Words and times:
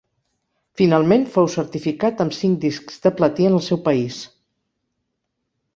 Finalment 0.79 1.27
fou 1.35 1.49
certificat 1.57 2.25
amb 2.25 2.35
cinc 2.39 2.59
discs 2.65 2.99
de 3.05 3.15
platí 3.21 3.49
en 3.53 3.61
el 3.61 3.65
seu 3.69 3.83
país. 3.91 4.21